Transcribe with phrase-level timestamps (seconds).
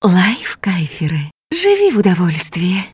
[0.00, 1.18] Life кайферы.
[1.52, 2.84] Живи в удовольствии.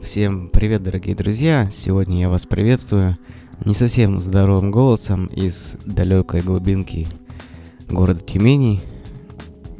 [0.00, 1.68] Всем привет, дорогие друзья!
[1.72, 3.16] Сегодня я вас приветствую
[3.64, 7.08] не совсем здоровым голосом из далекой глубинки
[7.88, 8.80] города Тюмени.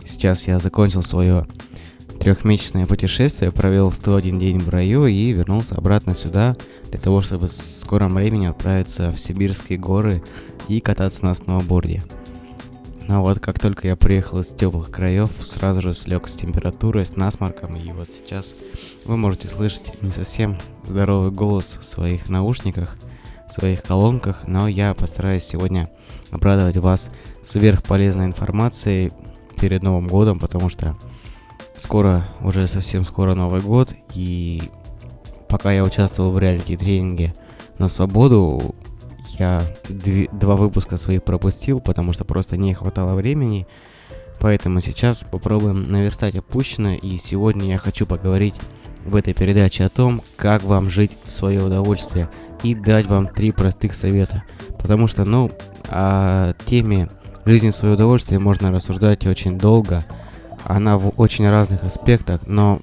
[0.05, 1.47] Сейчас я закончил свое
[2.19, 6.57] трехмесячное путешествие, провел 101 день в раю и вернулся обратно сюда
[6.91, 10.25] для того, чтобы в скором времени отправиться в сибирские горы
[10.67, 12.03] и кататься на сноуборде.
[13.09, 17.15] Но вот как только я приехал из теплых краев, сразу же слег с температурой, с
[17.15, 18.57] насморком, и вот сейчас
[19.05, 22.97] вы можете слышать не совсем здоровый голос в своих наушниках,
[23.49, 25.89] в своих колонках, но я постараюсь сегодня
[26.33, 27.09] обрадовать вас
[27.45, 29.13] сверхполезной информацией
[29.61, 30.97] перед Новым годом, потому что
[31.77, 34.65] скоро, уже совсем скоро Новый год, и
[35.49, 37.35] пока я участвовал в реалити-тренинге
[37.79, 38.75] на свободу,
[39.39, 43.67] я дв- два выпуска своих пропустил, потому что просто не хватало времени.
[44.41, 48.55] Поэтому сейчас попробуем наверстать опущенное, и сегодня я хочу поговорить
[49.05, 52.29] в этой передаче о том, как вам жить в свое удовольствие
[52.63, 54.45] и дать вам три простых совета.
[54.79, 55.51] Потому что, ну,
[55.89, 57.09] о теме
[57.45, 60.05] жизни в свое удовольствие можно рассуждать очень долго.
[60.65, 62.81] Она в очень разных аспектах, но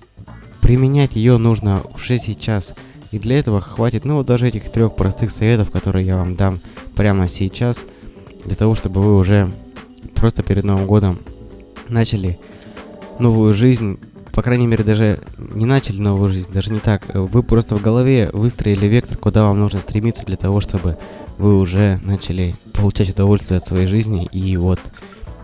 [0.62, 2.74] применять ее нужно уже сейчас–
[3.14, 6.60] и для этого хватит, ну, вот даже этих трех простых советов, которые я вам дам
[6.96, 7.86] прямо сейчас,
[8.44, 9.54] для того, чтобы вы уже
[10.16, 11.20] просто перед Новым годом
[11.90, 12.40] начали
[13.20, 14.00] новую жизнь,
[14.34, 17.04] по крайней мере, даже не начали новую жизнь, даже не так.
[17.14, 20.98] Вы просто в голове выстроили вектор, куда вам нужно стремиться для того, чтобы
[21.38, 24.28] вы уже начали получать удовольствие от своей жизни.
[24.32, 24.80] И вот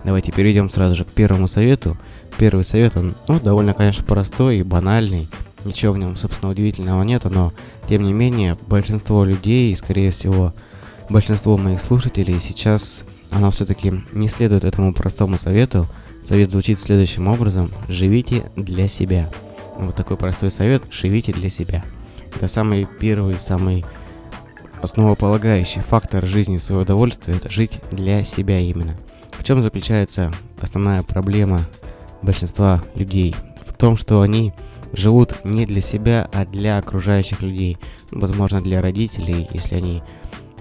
[0.03, 1.99] давайте перейдем сразу же к первому совету.
[2.39, 5.29] Первый совет, он ну, довольно, конечно, простой и банальный.
[5.65, 7.53] Ничего в нем, собственно, удивительного нет, но,
[7.87, 10.53] тем не менее, большинство людей, скорее всего,
[11.09, 15.87] большинство моих слушателей сейчас, оно все-таки не следует этому простому совету.
[16.23, 17.71] Совет звучит следующим образом.
[17.87, 19.29] Живите для себя.
[19.77, 20.83] Вот такой простой совет.
[20.91, 21.83] Живите для себя.
[22.35, 23.85] Это самый первый, самый
[24.81, 27.37] основополагающий фактор жизни в свое удовольствие.
[27.37, 28.97] Это жить для себя именно.
[29.31, 31.61] В чем заключается основная проблема
[32.21, 33.35] большинства людей?
[33.65, 34.53] В том, что они
[34.93, 37.77] живут не для себя, а для окружающих людей.
[38.11, 40.03] Возможно, для родителей, если они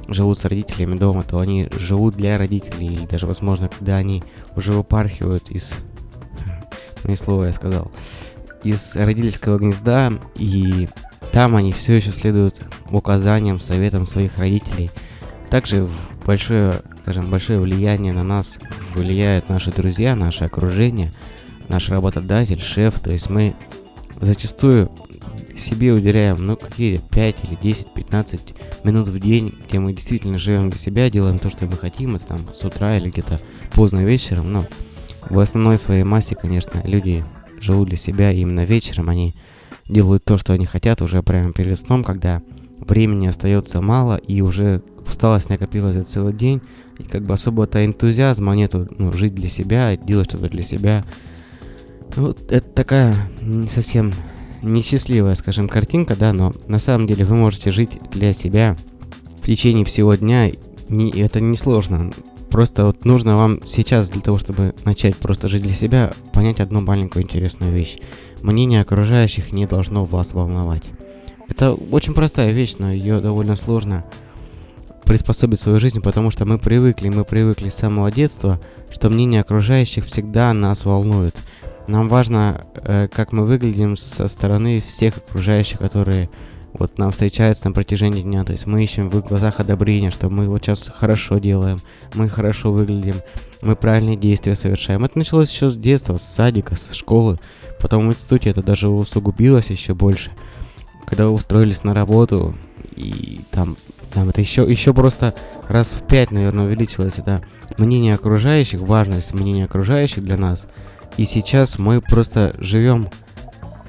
[0.08, 4.22] живут с родителями дома, то они живут для родителей, или даже, возможно, когда они
[4.56, 5.72] уже выпархивают из...
[7.04, 7.90] Не слово я сказал.
[8.64, 10.88] Из родительского гнезда, и
[11.32, 14.90] там они все еще следуют указаниям, советам своих родителей.
[15.50, 15.88] Также
[16.26, 18.58] большое, скажем, большое влияние на нас
[18.94, 21.12] влияют наши друзья, наше окружение,
[21.68, 22.98] наш работодатель, шеф.
[23.00, 23.54] То есть мы
[24.20, 24.90] зачастую
[25.56, 28.40] себе уделяем, ну, какие 5 или 10, 15
[28.84, 32.26] минут в день, где мы действительно живем для себя, делаем то, что мы хотим, это
[32.26, 33.40] там с утра или где-то
[33.72, 34.66] поздно вечером, но
[35.28, 37.24] в основной своей массе, конечно, люди
[37.60, 39.34] живут для себя именно вечером, они
[39.88, 42.42] делают то, что они хотят уже прямо перед сном, когда
[42.78, 46.60] времени остается мало и уже усталость накопилась за целый день,
[46.98, 51.04] и как бы особо-то энтузиазма нету ну, жить для себя, делать что-то для себя,
[52.16, 54.12] ну, это такая не совсем
[54.62, 58.76] несчастливая, скажем, картинка, да, но на самом деле вы можете жить для себя
[59.42, 60.50] в течение всего дня,
[60.88, 62.12] не, это не сложно.
[62.50, 66.80] Просто вот нужно вам сейчас для того, чтобы начать просто жить для себя, понять одну
[66.80, 67.98] маленькую интересную вещь.
[68.40, 70.84] Мнение окружающих не должно вас волновать.
[71.48, 74.04] Это очень простая вещь, но ее довольно сложно
[75.04, 80.04] приспособить свою жизнь, потому что мы привыкли, мы привыкли с самого детства, что мнение окружающих
[80.04, 81.34] всегда нас волнует.
[81.88, 86.28] Нам важно, э, как мы выглядим со стороны всех окружающих, которые
[86.74, 88.44] вот нам встречаются на протяжении дня.
[88.44, 91.78] То есть мы ищем в их глазах одобрение, что мы вот сейчас хорошо делаем,
[92.12, 93.16] мы хорошо выглядим,
[93.62, 95.02] мы правильные действия совершаем.
[95.02, 97.40] Это началось еще с детства, с садика, с школы.
[97.80, 100.30] Потом в институте это даже усугубилось еще больше.
[101.06, 102.54] Когда вы устроились на работу,
[102.96, 103.78] и там,
[104.12, 105.34] там это еще, еще просто
[105.68, 107.42] раз в пять, наверное, увеличилось это
[107.78, 110.66] мнение окружающих, важность мнения окружающих для нас–
[111.18, 113.08] и сейчас мы просто живем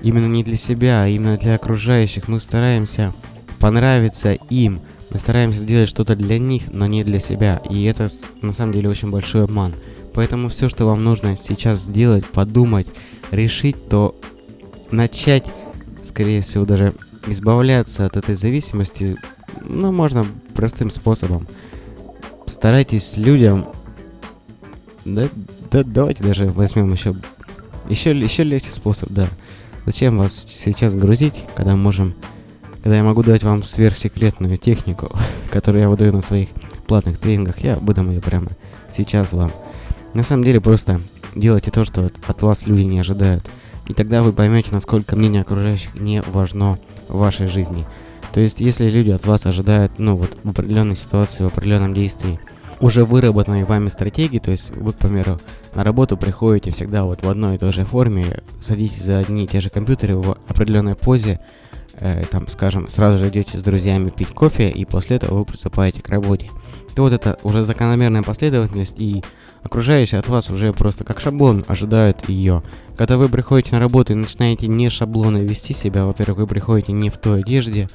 [0.01, 2.27] именно не для себя, а именно для окружающих.
[2.27, 3.13] Мы стараемся
[3.59, 4.81] понравиться им.
[5.11, 7.61] Мы стараемся сделать что-то для них, но не для себя.
[7.69, 8.09] И это
[8.41, 9.75] на самом деле очень большой обман.
[10.15, 12.87] Поэтому все, что вам нужно сейчас сделать, подумать,
[13.29, 14.19] решить, то
[14.89, 15.45] начать,
[16.03, 16.95] скорее всего, даже
[17.27, 19.17] избавляться от этой зависимости,
[19.61, 20.25] ну, можно
[20.55, 21.47] простым способом.
[22.47, 23.67] Старайтесь людям
[25.05, 25.29] да,
[25.71, 27.15] да, давайте даже возьмем еще,
[27.89, 29.29] еще, еще легче способ, да.
[29.85, 32.15] Зачем вас сейчас грузить, когда можем,
[32.83, 35.11] когда я могу дать вам сверхсекретную технику,
[35.51, 36.49] которую я выдаю на своих
[36.87, 38.47] платных тренингах, я выдам ее прямо
[38.89, 39.51] сейчас вам.
[40.13, 40.99] На самом деле просто
[41.35, 43.49] делайте то, что от вас люди не ожидают.
[43.87, 47.87] И тогда вы поймете, насколько мнение окружающих не важно в вашей жизни.
[48.33, 52.39] То есть, если люди от вас ожидают, ну, вот в определенной ситуации, в определенном действии,
[52.79, 55.39] уже выработанной вами стратегии, то есть вы, к примеру,
[55.73, 59.47] на работу приходите всегда вот в одной и той же форме, садитесь за одни и
[59.47, 61.39] те же компьютеры в определенной позе,
[61.95, 66.01] э, там, скажем, сразу же идете с друзьями пить кофе, и после этого вы приступаете
[66.01, 66.49] к работе.
[66.95, 69.23] То вот это уже закономерная последовательность, и
[69.63, 72.63] окружающие от вас уже просто как шаблон ожидают ее.
[72.97, 77.09] Когда вы приходите на работу и начинаете не шаблоны вести себя, во-первых, вы приходите не
[77.09, 77.89] в той одежде,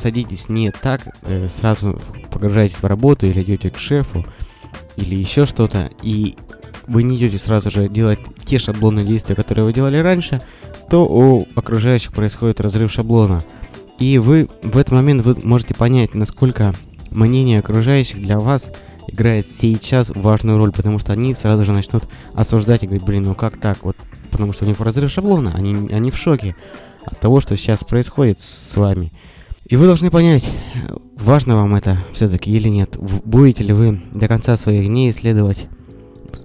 [0.00, 2.00] садитесь не так, э, сразу
[2.30, 4.24] погружаетесь в работу или идете к шефу,
[4.96, 6.36] или еще что-то, и
[6.86, 10.42] вы не идете сразу же делать те шаблонные действия, которые вы делали раньше,
[10.88, 13.42] то у окружающих происходит разрыв шаблона.
[13.98, 16.74] И вы в этот момент вы можете понять, насколько
[17.10, 18.70] мнение окружающих для вас
[19.06, 22.04] играет сейчас важную роль, потому что они сразу же начнут
[22.34, 23.96] осуждать и говорить, блин, ну как так, вот,
[24.30, 26.56] потому что у них разрыв шаблона, они, они в шоке
[27.04, 29.12] от того, что сейчас происходит с вами.
[29.70, 30.44] И вы должны понять,
[31.14, 32.96] важно вам это все-таки или нет.
[33.24, 35.68] Будете ли вы до конца своих дней исследовать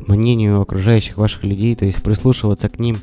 [0.07, 2.99] мнению окружающих ваших людей, то есть прислушиваться к ним,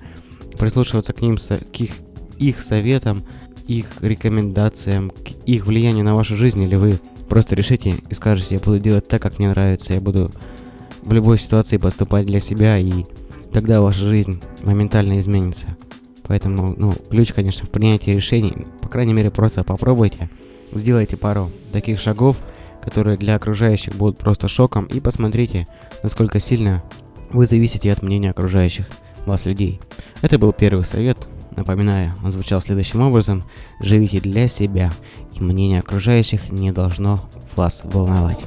[0.60, 1.90] прислушиваться к ним, к их,
[2.38, 3.24] их советам,
[3.66, 8.60] их рекомендациям, к их влиянию на вашу жизнь, или вы просто решите и скажете, я
[8.60, 10.30] буду делать так, как мне нравится, я буду
[11.02, 12.92] в любой ситуации поступать для себя, и
[13.52, 15.76] тогда ваша жизнь моментально изменится.
[16.24, 18.66] Поэтому, ну, ключ, конечно, в принятии решений.
[18.80, 20.30] По крайней мере, просто попробуйте.
[20.72, 22.38] Сделайте пару таких шагов,
[22.82, 25.66] которые для окружающих будут просто шоком, и посмотрите,
[26.02, 26.82] насколько сильно
[27.30, 28.88] вы зависите от мнения окружающих
[29.26, 29.80] вас людей.
[30.20, 31.18] Это был первый совет.
[31.56, 33.44] Напоминаю, он звучал следующим образом.
[33.80, 34.92] Живите для себя,
[35.34, 37.20] и мнение окружающих не должно
[37.56, 38.40] вас волновать.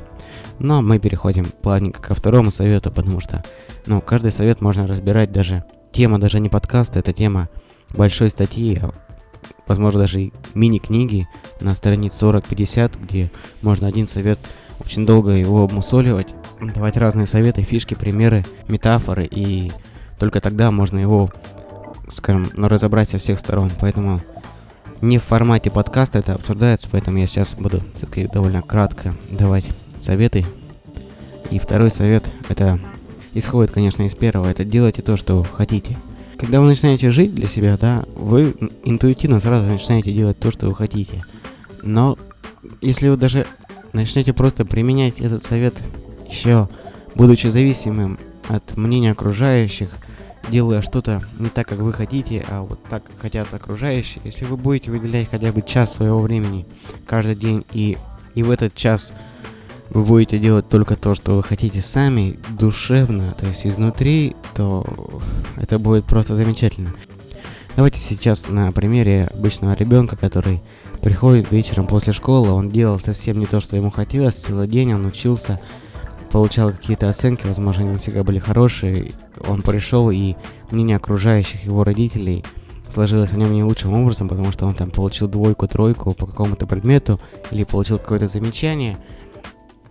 [0.60, 3.44] Но мы переходим плавненько ко второму совету, потому что,
[3.86, 5.64] ну, каждый совет можно разбирать даже...
[5.92, 7.48] Тема даже не подкаста, это тема
[7.94, 8.82] большой статьи,
[9.68, 11.28] возможно, даже мини-книги
[11.60, 14.40] на странице 40-50, где можно один совет
[14.80, 16.28] очень долго его обмусоливать,
[16.62, 19.72] давать разные советы, фишки, примеры, метафоры, и
[20.20, 21.30] только тогда можно его,
[22.12, 23.72] скажем, ну, разобрать со всех сторон.
[23.80, 24.22] Поэтому
[25.02, 29.66] не в формате подкаста это обсуждается, поэтому я сейчас буду все-таки довольно кратко давать
[30.00, 30.46] советы.
[31.52, 32.80] И второй совет, это
[33.34, 35.98] исходит, конечно, из первого, это делайте то, что хотите–
[36.38, 40.76] когда вы начинаете жить для себя, да, вы интуитивно сразу начинаете делать то, что вы
[40.76, 41.24] хотите.
[41.82, 42.18] Но
[42.82, 43.46] если вы даже
[43.94, 45.76] начнете просто применять этот совет
[46.28, 46.68] еще
[47.16, 49.90] будучи зависимым от мнения окружающих,
[50.50, 54.58] делая что-то не так, как вы хотите, а вот так, как хотят окружающие, если вы
[54.58, 56.68] будете выделять хотя бы час своего времени
[57.08, 57.98] каждый день и,
[58.36, 59.14] и в этот час
[59.90, 64.86] вы будете делать только то, что вы хотите сами, душевно, то есть изнутри, то
[65.58, 66.94] это будет просто замечательно.
[67.76, 70.62] Давайте сейчас на примере обычного ребенка, который
[71.02, 75.06] приходит вечером после школы, он делал совсем не то, что ему хотелось, целый день он
[75.06, 75.60] учился,
[76.32, 79.12] получал какие-то оценки, возможно, не всегда были хорошие,
[79.48, 80.36] он пришел и
[80.72, 82.44] мнение окружающих его родителей
[82.90, 86.66] сложилось о нем не лучшим образом, потому что он там получил двойку, тройку по какому-то
[86.66, 87.20] предмету
[87.52, 88.98] или получил какое-то замечание–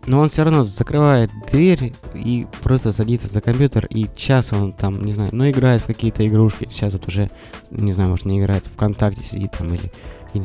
[0.07, 5.05] но он все равно закрывает дверь и просто садится за компьютер, и час он там,
[5.05, 6.69] не знаю, ну играет в какие-то игрушки.
[6.71, 7.31] Сейчас вот уже,
[7.71, 9.91] не знаю, может не играет, ВКонтакте сидит там или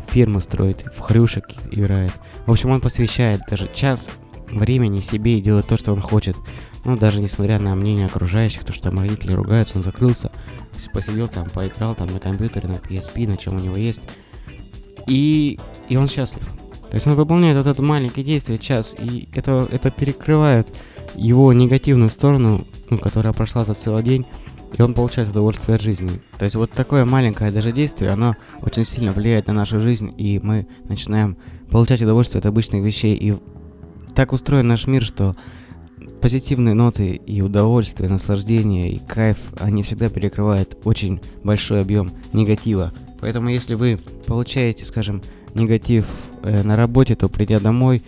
[0.07, 2.13] фирмы строит, в хрюшек играет.
[2.45, 4.09] В общем, он посвящает даже час
[4.51, 6.35] времени себе и делает то, что он хочет.
[6.85, 10.31] Ну, даже несмотря на мнение окружающих, то, что там родители ругаются, он закрылся,
[10.93, 14.01] посидел там, поиграл там на компьютере, на PSP, на чем у него есть.
[15.07, 16.47] И, и он счастлив.
[16.89, 20.67] То есть он выполняет вот это маленькое действие, час, и это, это перекрывает
[21.15, 24.25] его негативную сторону, ну, которая прошла за целый день,
[24.77, 26.09] и он получает удовольствие от жизни.
[26.37, 30.39] То есть вот такое маленькое даже действие, оно очень сильно влияет на нашу жизнь, и
[30.41, 31.37] мы начинаем
[31.69, 33.15] получать удовольствие от обычных вещей.
[33.15, 33.35] И
[34.15, 35.35] так устроен наш мир, что
[36.21, 42.93] позитивные ноты и удовольствие, наслаждение и кайф, они всегда перекрывают очень большой объем негатива.
[43.21, 45.21] Поэтому если вы получаете, скажем,
[45.53, 46.05] негатив
[46.43, 48.01] э, на работе, то придя домой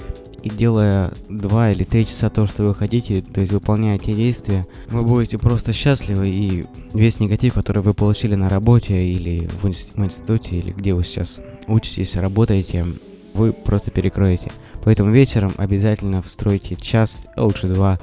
[0.43, 4.65] и делая 2 или 3 часа то, что вы хотите, то есть выполняя те действия,
[4.89, 10.57] вы будете просто счастливы, и весь негатив, который вы получили на работе или в, институте,
[10.57, 12.85] или где вы сейчас учитесь, работаете,
[13.33, 14.51] вы просто перекроете.
[14.83, 17.99] Поэтому вечером обязательно встройте час, лучше два,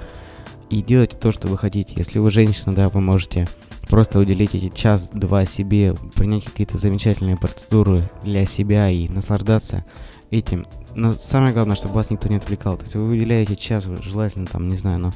[0.71, 1.95] и делайте то, что вы хотите.
[1.97, 3.49] Если вы женщина, да, вы можете
[3.89, 9.85] просто уделить эти час-два себе, принять какие-то замечательные процедуры для себя и наслаждаться
[10.31, 10.67] этим.
[10.95, 12.77] Но самое главное, чтобы вас никто не отвлекал.
[12.77, 15.13] То есть вы выделяете час, желательно там, не знаю, но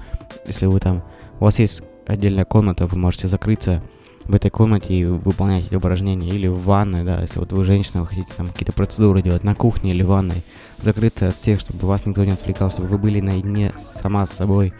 [0.46, 1.02] если вы там,
[1.40, 3.82] у вас есть отдельная комната, вы можете закрыться
[4.24, 8.02] в этой комнате и выполнять эти упражнения, или в ванной, да, если вот вы женщина,
[8.02, 10.44] вы хотите там какие-то процедуры делать на кухне или в ванной,
[10.78, 14.72] закрыться от всех, чтобы вас никто не отвлекал, чтобы вы были наедине сама с собой.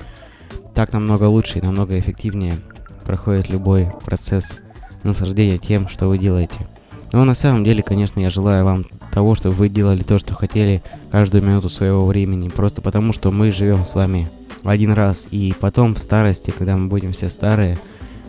[0.75, 2.55] Так намного лучше и намного эффективнее
[3.03, 4.55] проходит любой процесс
[5.03, 6.67] наслаждения тем, что вы делаете.
[7.13, 10.83] Но на самом деле, конечно, я желаю вам того, чтобы вы делали то, что хотели
[11.11, 14.31] каждую минуту своего времени, просто потому что мы живем с вами
[14.65, 17.79] один раз, и потом в старости, когда мы будем все старые,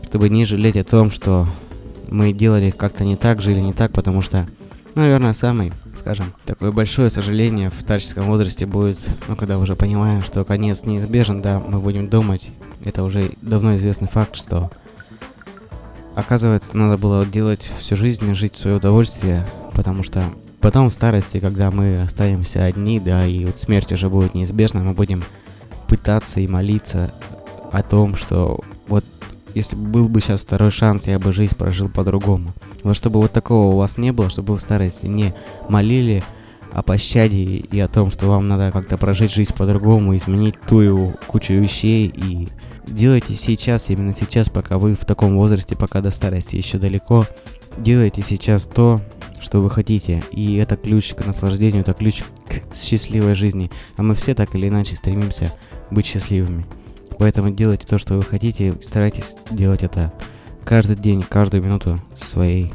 [0.04, 1.48] чтобы не жалеть о том, что
[2.10, 4.48] мы делали как-то не так, жили не так, потому что,
[4.96, 10.44] наверное, самый, скажем, такое большое сожаление в старческом возрасте будет, ну, когда уже понимаем, что
[10.44, 12.50] конец неизбежен, да, мы будем думать,
[12.84, 14.72] это уже давно известный факт, что
[16.16, 20.24] оказывается, надо было делать всю жизнь, жить в свое удовольствие, потому что
[20.62, 24.94] потом в старости, когда мы останемся одни, да, и вот смерть уже будет неизбежна, мы
[24.94, 25.24] будем
[25.88, 27.14] пытаться и молиться
[27.72, 29.06] о том, что вот
[29.54, 32.54] если был бы сейчас второй шанс, я бы жизнь прожил по-другому.
[32.84, 35.34] Но чтобы вот такого у вас не было, чтобы вы в старости не
[35.70, 36.24] молили
[36.72, 41.14] о пощаде и о том, что вам надо как-то прожить жизнь по-другому, изменить ту его
[41.28, 42.48] кучу вещей и
[42.88, 47.26] делайте сейчас, именно сейчас, пока вы в таком возрасте, пока до старости еще далеко,
[47.78, 49.00] делайте сейчас то,
[49.40, 50.24] что вы хотите.
[50.32, 53.70] И это ключ к наслаждению, это ключ к счастливой жизни.
[53.98, 55.52] А мы все так или иначе стремимся
[55.92, 56.66] быть счастливыми.
[57.20, 60.12] Поэтому делайте то, что вы хотите, старайтесь делать это
[60.66, 62.74] каждый день, каждую минуту своей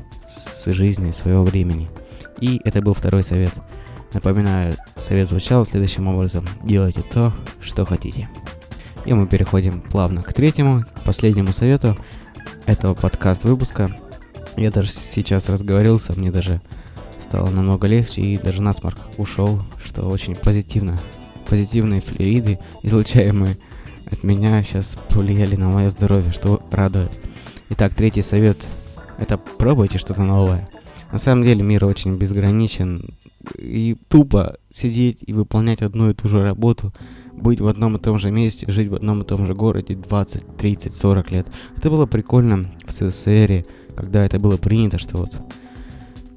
[0.67, 1.89] жизни, своего времени.
[2.41, 3.53] И это был второй совет.
[4.13, 6.47] Напоминаю, совет звучал следующим образом.
[6.65, 8.29] Делайте то, что хотите.
[9.05, 11.97] И мы переходим плавно к третьему, последнему совету
[12.67, 13.97] этого подкаст-выпуска.
[14.57, 16.61] Я даже сейчас разговорился, мне даже
[17.21, 20.99] стало намного легче, и даже насморк ушел, что очень позитивно.
[21.49, 23.57] Позитивные флюиды, излучаемые
[24.11, 27.11] от меня сейчас повлияли на мое здоровье, что радует.
[27.71, 28.57] Итак, третий совет–
[29.19, 30.69] это пробуйте что-то новое.
[31.13, 33.15] На самом деле мир очень безграничен,
[33.59, 36.95] и тупо сидеть и выполнять одну и ту же работу,
[37.33, 40.57] быть в одном и том же месте, жить в одном и том же городе 20,
[40.57, 41.47] 30, 40 лет.
[41.77, 45.41] Это было прикольно в СССР, когда это было принято, что вот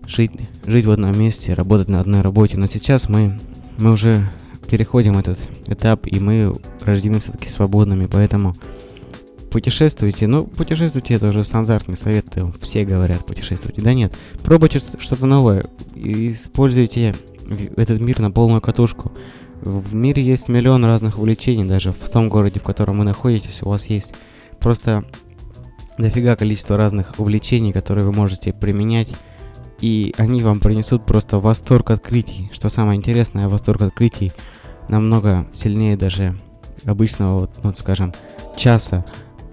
[0.05, 0.31] жить,
[0.65, 2.57] жить в одном месте, работать на одной работе.
[2.57, 3.39] Но сейчас мы,
[3.77, 4.21] мы уже
[4.69, 8.55] переходим этот этап, и мы рождены все-таки свободными, поэтому
[9.51, 10.27] путешествуйте.
[10.27, 12.25] Ну, путешествуйте, это уже стандартный совет,
[12.61, 13.81] все говорят путешествуйте.
[13.81, 15.65] Да нет, пробуйте что-то новое,
[15.95, 17.15] используйте
[17.77, 19.11] этот мир на полную катушку.
[19.61, 23.69] В мире есть миллион разных увлечений, даже в том городе, в котором вы находитесь, у
[23.69, 24.13] вас есть
[24.59, 25.03] просто
[25.99, 29.09] дофига количество разных увлечений, которые вы можете применять
[29.81, 32.49] и они вам принесут просто восторг открытий.
[32.53, 34.31] Что самое интересное, восторг открытий
[34.87, 36.37] намного сильнее даже
[36.85, 38.13] обычного, ну, скажем,
[38.55, 39.05] часа,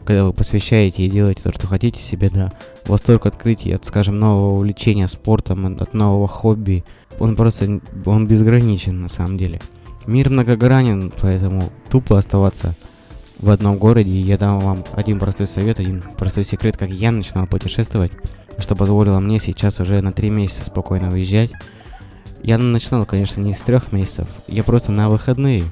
[0.09, 2.50] когда вы посвящаете и делаете то, что хотите себе, да,
[2.87, 6.83] восторг открытий от, скажем, нового увлечения спортом, от нового хобби,
[7.19, 9.61] он просто, он безграничен на самом деле.
[10.07, 12.75] Мир многогранен, поэтому тупо оставаться
[13.38, 14.11] в одном городе.
[14.11, 18.12] И я дам вам один простой совет, один простой секрет, как я начинал путешествовать,
[18.57, 21.50] что позволило мне сейчас уже на три месяца спокойно уезжать
[22.43, 24.29] я начинал, конечно, не с трех месяцев.
[24.47, 25.65] Я просто на выходные.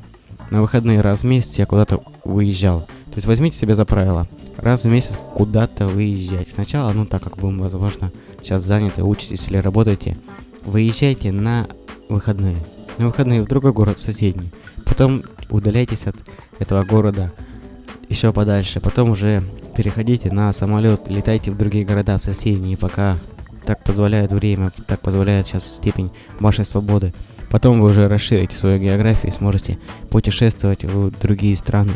[0.50, 2.86] На выходные раз в месяц я куда-то выезжал.
[3.16, 4.28] То есть возьмите себе за правило.
[4.58, 6.50] Раз в месяц куда-то выезжать.
[6.50, 10.18] Сначала, ну так как вы, возможно, сейчас заняты, учитесь или работаете,
[10.66, 11.66] выезжайте на
[12.10, 12.62] выходные.
[12.98, 14.52] На выходные в другой город, в соседний.
[14.84, 16.16] Потом удаляйтесь от
[16.58, 17.32] этого города
[18.10, 18.80] еще подальше.
[18.80, 19.42] Потом уже
[19.74, 23.16] переходите на самолет, летайте в другие города, в соседние, пока
[23.64, 27.14] так позволяет время, так позволяет сейчас степень вашей свободы.
[27.50, 29.78] Потом вы уже расширите свою географию и сможете
[30.10, 31.94] путешествовать в другие страны.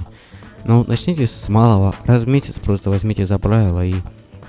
[0.64, 1.94] Но начните с малого.
[2.04, 3.94] Раз в месяц просто возьмите за правило и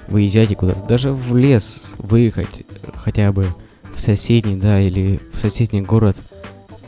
[0.07, 0.85] выезжайте куда-то.
[0.87, 2.65] Даже в лес выехать
[2.95, 3.47] хотя бы
[3.93, 6.17] в соседний, да, или в соседний город,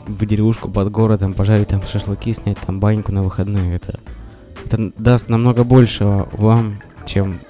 [0.06, 3.76] в деревушку под городом, пожарить там шашлыки, снять там баньку на выходные.
[3.76, 4.00] Это,
[4.66, 7.40] это даст намного большего вам, чем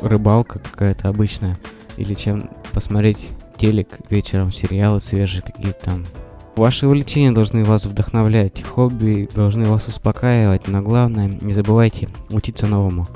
[0.00, 1.58] рыбалка какая-то обычная
[1.96, 6.06] или чем посмотреть телек вечером, сериалы свежие какие-то там.
[6.56, 13.08] Ваши увлечения должны вас вдохновлять, хобби должны вас успокаивать, но главное, не забывайте учиться новому.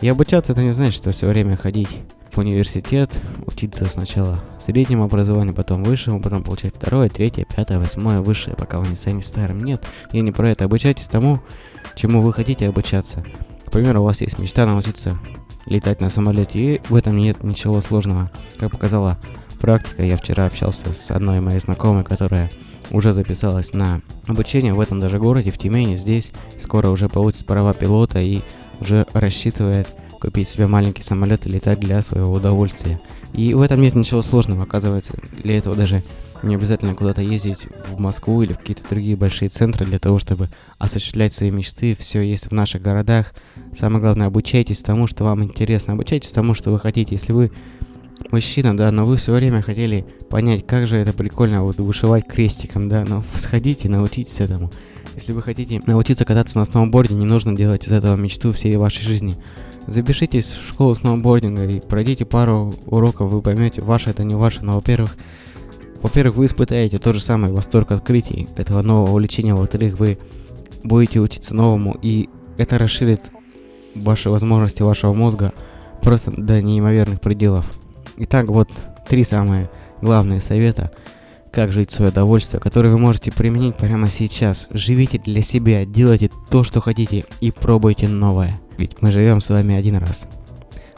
[0.00, 1.90] И обучаться это не значит, что все время ходить
[2.32, 3.10] в университет,
[3.46, 8.88] учиться сначала среднему образованию, потом высшему, потом получать второе, третье, пятое, восьмое, высшее, пока вы
[8.88, 9.62] не станете старым.
[9.62, 10.64] Нет, я не про это.
[10.64, 11.40] Обучайтесь тому,
[11.94, 13.24] чему вы хотите обучаться.
[13.66, 15.18] К примеру, у вас есть мечта научиться
[15.66, 18.30] летать на самолете, и в этом нет ничего сложного.
[18.58, 19.18] Как показала
[19.62, 22.50] практика, я вчера общался с одной моей знакомой, которая
[22.90, 27.72] уже записалась на обучение в этом даже городе, в Тюмени, здесь скоро уже получит права
[27.72, 28.40] пилота, и
[28.80, 29.86] уже рассчитывает
[30.20, 33.00] купить себе маленький самолет и летать для своего удовольствия.
[33.34, 35.14] И в этом нет ничего сложного, оказывается.
[35.42, 36.02] Для этого даже
[36.42, 40.48] не обязательно куда-то ездить в Москву или в какие-то другие большие центры для того, чтобы
[40.78, 41.94] осуществлять свои мечты.
[41.94, 43.32] Все есть в наших городах.
[43.72, 45.92] Самое главное, обучайтесь тому, что вам интересно.
[45.92, 47.14] Обучайтесь тому, что вы хотите.
[47.14, 47.52] Если вы
[48.30, 52.88] мужчина, да, но вы все время хотели понять, как же это прикольно вот вышивать крестиком,
[52.88, 54.70] да, но сходите, научитесь этому.
[55.14, 59.02] Если вы хотите научиться кататься на сноуборде, не нужно делать из этого мечту всей вашей
[59.02, 59.36] жизни.
[59.86, 64.74] Запишитесь в школу сноубординга и пройдите пару уроков, вы поймете, ваше это не ваше, но,
[64.74, 65.16] во-первых,
[66.00, 70.18] во-первых, вы испытаете тот же самый восторг открытий этого нового увлечения, во-вторых, вы
[70.82, 72.28] будете учиться новому, и
[72.58, 73.30] это расширит
[73.94, 75.52] ваши возможности вашего мозга
[76.00, 77.70] просто до неимоверных пределов.
[78.16, 78.68] Итак, вот
[79.08, 80.90] три самые главные совета,
[81.50, 84.68] как жить в свое удовольствие, которые вы можете применить прямо сейчас.
[84.70, 88.60] Живите для себя, делайте то, что хотите и пробуйте новое.
[88.78, 90.24] Ведь мы живем с вами один раз.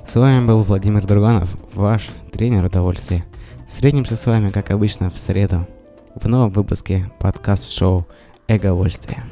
[0.06, 3.24] С вами был Владимир Друганов, ваш тренер удовольствия.
[3.68, 5.66] Встретимся с вами, как обычно, в среду
[6.14, 8.06] в новом выпуске подкаст-шоу
[8.46, 9.24] «Эговольствие».